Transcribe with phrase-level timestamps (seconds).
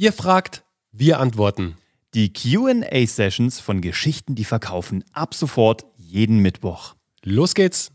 [0.00, 1.76] Ihr fragt, wir antworten.
[2.14, 6.94] Die QA-Sessions von Geschichten, die verkaufen, ab sofort jeden Mittwoch.
[7.22, 7.92] Los geht's!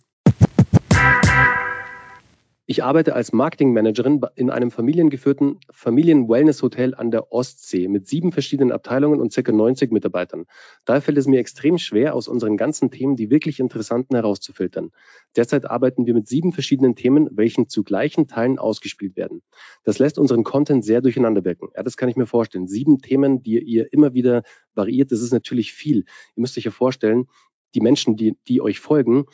[2.68, 9.22] Ich arbeite als Marketingmanagerin in einem familiengeführten Familien-Wellness-Hotel an der Ostsee mit sieben verschiedenen Abteilungen
[9.22, 9.52] und ca.
[9.52, 10.46] 90 Mitarbeitern.
[10.84, 14.90] Daher fällt es mir extrem schwer, aus unseren ganzen Themen die wirklich interessanten herauszufiltern.
[15.36, 19.44] Derzeit arbeiten wir mit sieben verschiedenen Themen, welchen zu gleichen Teilen ausgespielt werden.
[19.84, 21.68] Das lässt unseren Content sehr durcheinander wirken.
[21.76, 22.68] Ja, das kann ich mir vorstellen.
[22.68, 24.42] Sieben Themen, die ihr immer wieder
[24.74, 25.98] variiert, das ist natürlich viel.
[25.98, 27.28] Ihr müsst euch ja vorstellen,
[27.76, 29.26] die Menschen, die, die euch folgen,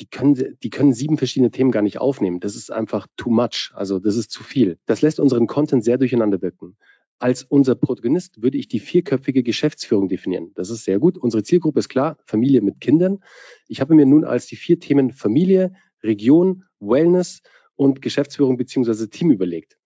[0.00, 2.40] die können, die können sieben verschiedene Themen gar nicht aufnehmen.
[2.40, 3.72] Das ist einfach too much.
[3.74, 4.78] Also das ist zu viel.
[4.86, 6.76] Das lässt unseren Content sehr durcheinander wirken.
[7.18, 10.52] Als unser Protagonist würde ich die vierköpfige Geschäftsführung definieren.
[10.54, 11.16] Das ist sehr gut.
[11.16, 13.20] Unsere Zielgruppe ist klar, Familie mit Kindern.
[13.68, 15.72] Ich habe mir nun als die vier Themen Familie,
[16.02, 17.40] Region, Wellness
[17.74, 19.78] und Geschäftsführung beziehungsweise Team überlegt.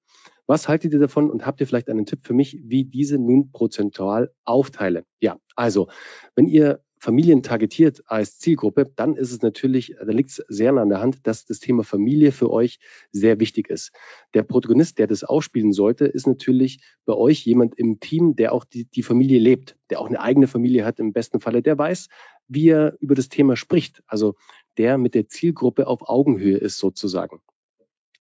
[0.47, 3.52] Was haltet ihr davon und habt ihr vielleicht einen Tipp für mich, wie diese nun
[3.52, 5.05] prozentual aufteile?
[5.20, 5.88] Ja, also,
[6.34, 10.83] wenn ihr Familien targetiert als Zielgruppe, dann ist es natürlich, da liegt es sehr nah
[10.83, 12.79] an der Hand, dass das Thema Familie für euch
[13.11, 13.93] sehr wichtig ist.
[14.34, 18.67] Der Protagonist, der das ausspielen sollte, ist natürlich bei euch jemand im Team, der auch
[18.67, 22.09] die, die Familie lebt, der auch eine eigene Familie hat im besten Falle, der weiß,
[22.48, 24.03] wie er über das Thema spricht.
[24.06, 24.34] Also
[24.77, 27.41] der mit der Zielgruppe auf Augenhöhe ist sozusagen.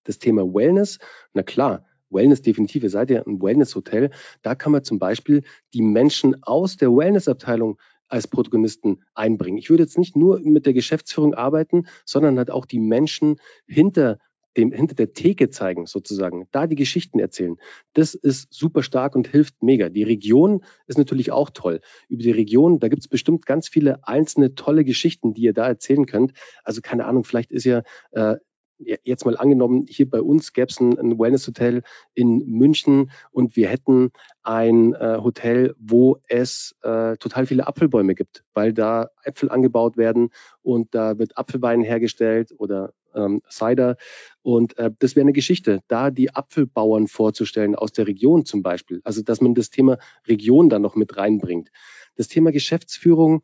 [0.06, 1.00] Das Thema Wellness,
[1.34, 4.10] na klar, Wellness definitiv, ihr seid ja ein Wellness-Hotel.
[4.42, 7.78] Da kann man zum Beispiel die Menschen aus der Wellness-Abteilung
[8.10, 9.58] als Protagonisten einbringen.
[9.58, 14.18] Ich würde jetzt nicht nur mit der Geschäftsführung arbeiten, sondern halt auch die Menschen hinter
[14.58, 17.58] dem, hinter der Theke zeigen, sozusagen, da die Geschichten erzählen.
[17.94, 19.90] Das ist super stark und hilft mega.
[19.90, 21.82] Die Region ist natürlich auch toll.
[22.08, 25.68] Über die Region, da gibt es bestimmt ganz viele einzelne tolle Geschichten, die ihr da
[25.68, 26.34] erzählen könnt.
[26.64, 28.36] Also keine Ahnung, vielleicht ist ja äh,
[28.80, 33.68] jetzt mal angenommen, hier bei uns gäbe es ein, ein Wellness-Hotel in München und wir
[33.68, 34.12] hätten
[34.44, 40.30] ein äh, Hotel, wo es äh, total viele Apfelbäume gibt, weil da Äpfel angebaut werden
[40.62, 43.98] und da wird Apfelwein hergestellt oder ähm, Cider.
[44.42, 49.02] Und äh, das wäre eine Geschichte, da die Apfelbauern vorzustellen aus der Region zum Beispiel.
[49.04, 49.98] Also, dass man das Thema
[50.28, 51.70] Region dann noch mit reinbringt.
[52.16, 53.44] Das Thema Geschäftsführung,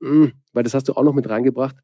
[0.00, 1.76] mh, hm, weil das hast du auch noch mit reingebracht,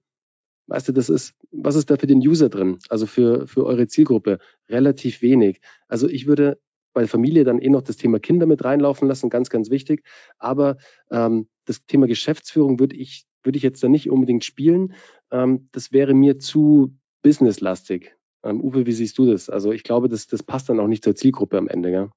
[0.68, 2.78] Weißt du, das ist, was ist da für den User drin?
[2.88, 4.38] Also für, für eure Zielgruppe?
[4.68, 5.60] Relativ wenig.
[5.88, 6.60] Also ich würde
[6.92, 10.04] bei Familie dann eh noch das Thema Kinder mit reinlaufen lassen, ganz, ganz wichtig.
[10.38, 10.76] Aber
[11.10, 14.94] ähm, das Thema Geschäftsführung würde ich, würde ich jetzt da nicht unbedingt spielen.
[15.30, 18.14] Ähm, das wäre mir zu businesslastig.
[18.44, 19.48] Ähm, Uwe, wie siehst du das?
[19.48, 22.10] Also ich glaube, das, das passt dann auch nicht zur Zielgruppe am Ende, ja?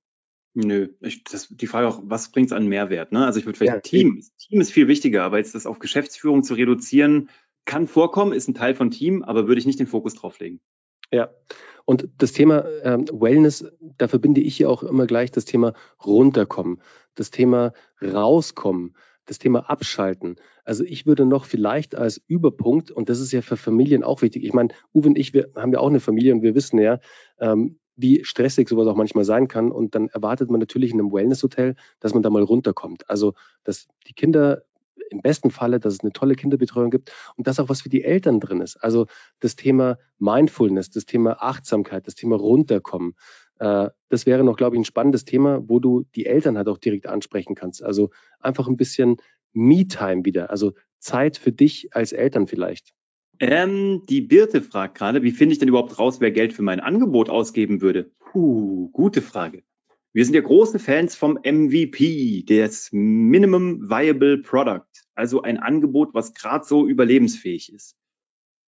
[0.53, 3.13] Nö, ich, das, die Frage auch, was bringt es an Mehrwert?
[3.13, 3.25] Ne?
[3.25, 6.43] Also ich würde vielleicht ja, Team, Team ist viel wichtiger, aber jetzt das auf Geschäftsführung
[6.43, 7.29] zu reduzieren,
[7.65, 10.59] kann vorkommen, ist ein Teil von Team, aber würde ich nicht den Fokus drauf legen.
[11.11, 11.29] Ja,
[11.85, 13.65] und das Thema ähm, Wellness,
[13.97, 15.73] da verbinde ich ja auch immer gleich das Thema
[16.05, 16.81] runterkommen,
[17.15, 18.95] das Thema rauskommen,
[19.25, 20.37] das Thema abschalten.
[20.63, 24.43] Also ich würde noch vielleicht als Überpunkt, und das ist ja für Familien auch wichtig,
[24.43, 26.99] ich meine, Uwe und ich, wir haben ja auch eine Familie und wir wissen ja,
[27.39, 29.71] ähm, wie stressig sowas auch manchmal sein kann.
[29.71, 33.09] Und dann erwartet man natürlich in einem Wellness-Hotel, dass man da mal runterkommt.
[33.09, 33.33] Also,
[33.63, 34.63] dass die Kinder
[35.11, 38.03] im besten Falle, dass es eine tolle Kinderbetreuung gibt und dass auch was für die
[38.03, 38.77] Eltern drin ist.
[38.77, 39.07] Also
[39.39, 43.13] das Thema Mindfulness, das Thema Achtsamkeit, das Thema Runterkommen.
[43.59, 46.77] Äh, das wäre noch, glaube ich, ein spannendes Thema, wo du die Eltern halt auch
[46.77, 47.83] direkt ansprechen kannst.
[47.83, 49.17] Also einfach ein bisschen
[49.53, 52.93] Me-Time wieder, also Zeit für dich als Eltern vielleicht.
[53.39, 56.79] Ähm, die Birte fragt gerade, wie finde ich denn überhaupt raus, wer Geld für mein
[56.79, 58.11] Angebot ausgeben würde?
[58.19, 59.63] Puh, gute Frage.
[60.13, 66.33] Wir sind ja große Fans vom MVP, des Minimum Viable Product, also ein Angebot, was
[66.33, 67.95] gerade so überlebensfähig ist,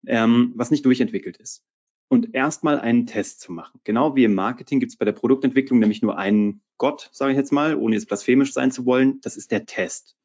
[0.06, 1.62] ähm, was nicht durchentwickelt ist.
[2.08, 3.80] Und erstmal einen Test zu machen.
[3.84, 7.38] Genau wie im Marketing gibt es bei der Produktentwicklung nämlich nur einen Gott, sage ich
[7.38, 9.20] jetzt mal, ohne jetzt blasphemisch sein zu wollen.
[9.20, 10.16] Das ist der Test.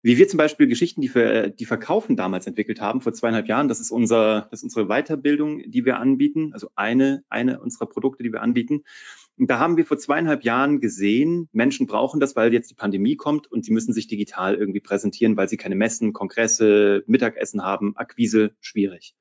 [0.00, 3.68] Wie wir zum Beispiel Geschichten, die für die Verkaufen damals entwickelt haben, vor zweieinhalb Jahren,
[3.68, 8.22] das ist unser, das ist unsere Weiterbildung, die wir anbieten, also eine, eine unserer Produkte,
[8.22, 8.82] die wir anbieten.
[9.38, 13.16] Und da haben wir vor zweieinhalb Jahren gesehen, Menschen brauchen das, weil jetzt die Pandemie
[13.16, 17.96] kommt und sie müssen sich digital irgendwie präsentieren, weil sie keine Messen, Kongresse, Mittagessen haben,
[17.96, 19.14] Akquise schwierig.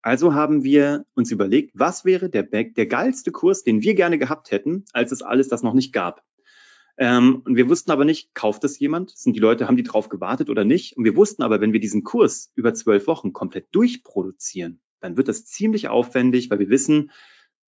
[0.00, 4.50] Also haben wir uns überlegt, was wäre der, der geilste Kurs, den wir gerne gehabt
[4.50, 6.24] hätten, als es alles das noch nicht gab.
[6.96, 9.10] Ähm, und wir wussten aber nicht, kauft das jemand?
[9.10, 10.96] Sind die Leute, haben die drauf gewartet oder nicht?
[10.96, 15.28] Und wir wussten aber, wenn wir diesen Kurs über zwölf Wochen komplett durchproduzieren, dann wird
[15.28, 17.10] das ziemlich aufwendig, weil wir wissen,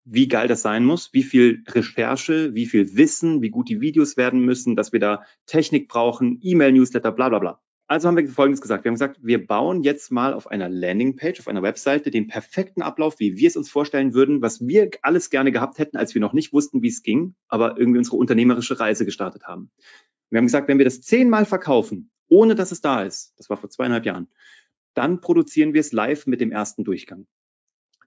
[0.04, 4.16] wie geil das sein muss, wie viel Recherche, wie viel Wissen, wie gut die Videos
[4.16, 7.60] werden müssen, dass wir da Technik brauchen, E-Mail-Newsletter, bla bla bla.
[7.90, 8.84] Also haben wir Folgendes gesagt.
[8.84, 12.82] Wir haben gesagt, wir bauen jetzt mal auf einer Landingpage, auf einer Webseite den perfekten
[12.82, 16.20] Ablauf, wie wir es uns vorstellen würden, was wir alles gerne gehabt hätten, als wir
[16.20, 19.72] noch nicht wussten, wie es ging, aber irgendwie unsere unternehmerische Reise gestartet haben.
[20.30, 23.56] Wir haben gesagt, wenn wir das zehnmal verkaufen, ohne dass es da ist, das war
[23.56, 24.28] vor zweieinhalb Jahren,
[24.94, 27.26] dann produzieren wir es live mit dem ersten Durchgang.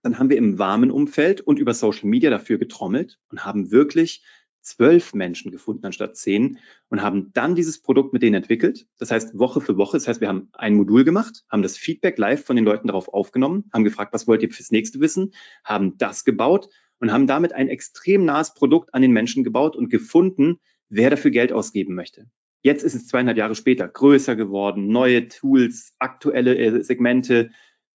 [0.03, 4.23] Dann haben wir im warmen Umfeld und über Social Media dafür getrommelt und haben wirklich
[4.61, 6.57] zwölf Menschen gefunden anstatt zehn
[6.89, 8.85] und haben dann dieses Produkt mit denen entwickelt.
[8.97, 9.97] Das heißt, Woche für Woche.
[9.97, 13.07] Das heißt, wir haben ein Modul gemacht, haben das Feedback live von den Leuten darauf
[13.07, 15.33] aufgenommen, haben gefragt, was wollt ihr fürs nächste wissen,
[15.63, 19.89] haben das gebaut und haben damit ein extrem nahes Produkt an den Menschen gebaut und
[19.89, 20.59] gefunden,
[20.89, 22.29] wer dafür Geld ausgeben möchte.
[22.61, 27.51] Jetzt ist es zweieinhalb Jahre später größer geworden, neue Tools, aktuelle äh, Segmente,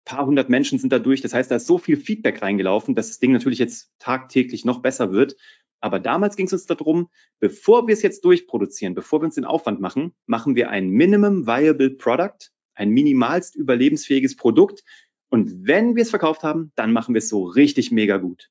[0.06, 1.22] paar hundert Menschen sind da durch.
[1.22, 4.82] Das heißt, da ist so viel Feedback reingelaufen, dass das Ding natürlich jetzt tagtäglich noch
[4.82, 5.36] besser wird.
[5.82, 7.10] Aber damals ging es uns darum,
[7.40, 11.46] bevor wir es jetzt durchproduzieren, bevor wir uns den Aufwand machen, machen wir ein Minimum
[11.46, 14.84] Viable Product, ein minimalst überlebensfähiges Produkt.
[15.30, 18.50] Und wenn wir es verkauft haben, dann machen wir es so richtig mega gut.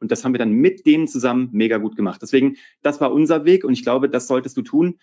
[0.00, 2.20] Und das haben wir dann mit denen zusammen mega gut gemacht.
[2.20, 4.98] Deswegen, das war unser Weg und ich glaube, das solltest du tun.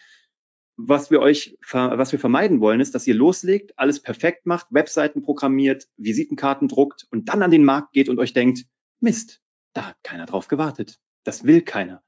[0.84, 5.22] Was wir euch, was wir vermeiden wollen, ist, dass ihr loslegt, alles perfekt macht, Webseiten
[5.22, 8.66] programmiert, Visitenkarten druckt und dann an den Markt geht und euch denkt,
[9.00, 9.42] Mist,
[9.74, 11.00] da hat keiner drauf gewartet.
[11.24, 12.04] Das will keiner.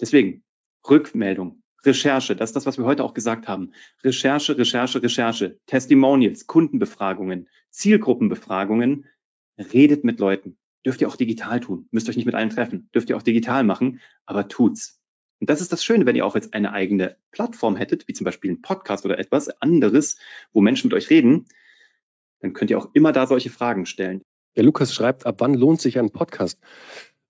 [0.00, 0.42] Deswegen
[0.88, 3.72] Rückmeldung, Recherche, das ist das, was wir heute auch gesagt haben.
[4.02, 9.06] Recherche, Recherche, Recherche, Testimonials, Kundenbefragungen, Zielgruppenbefragungen.
[9.72, 10.58] Redet mit Leuten.
[10.84, 11.88] Dürft ihr auch digital tun.
[11.90, 12.88] Müsst euch nicht mit allen treffen.
[12.94, 14.97] Dürft ihr auch digital machen, aber tut's.
[15.40, 18.24] Und das ist das Schöne, wenn ihr auch jetzt eine eigene Plattform hättet, wie zum
[18.24, 20.18] Beispiel ein Podcast oder etwas anderes,
[20.52, 21.46] wo Menschen mit euch reden,
[22.40, 24.22] dann könnt ihr auch immer da solche Fragen stellen.
[24.56, 26.58] Der Lukas schreibt, ab wann lohnt sich ein Podcast?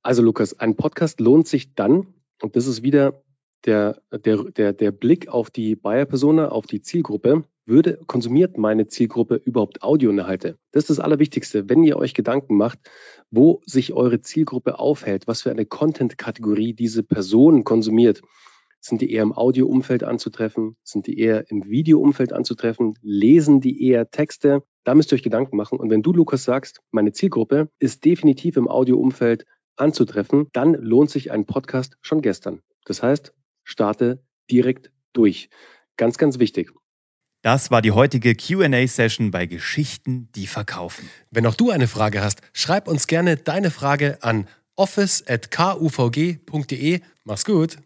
[0.02, 3.22] Also Lukas, ein Podcast lohnt sich dann, und das ist wieder
[3.66, 9.36] der, der, der, der Blick auf die Buyer-Persona, auf die Zielgruppe, würde, konsumiert meine Zielgruppe
[9.36, 10.58] überhaupt Audioinhalte?
[10.72, 11.68] Das ist das Allerwichtigste.
[11.68, 12.78] Wenn ihr euch Gedanken macht,
[13.30, 18.22] wo sich eure Zielgruppe aufhält, was für eine Content-Kategorie diese Person konsumiert,
[18.80, 20.76] sind die eher im Audio-Umfeld anzutreffen?
[20.84, 22.94] Sind die eher im Video-Umfeld anzutreffen?
[23.02, 24.62] Lesen die eher Texte?
[24.84, 25.78] Da müsst ihr euch Gedanken machen.
[25.78, 31.30] Und wenn du, Lukas, sagst, meine Zielgruppe ist definitiv im Audio-Umfeld anzutreffen, dann lohnt sich
[31.30, 32.62] ein Podcast schon gestern.
[32.84, 35.50] Das heißt, starte direkt durch.
[35.96, 36.72] Ganz, ganz wichtig.
[37.42, 41.08] Das war die heutige QA-Session bei Geschichten, die verkaufen.
[41.30, 47.00] Wenn auch du eine Frage hast, schreib uns gerne deine Frage an office.kuvg.de.
[47.24, 47.76] Mach's gut.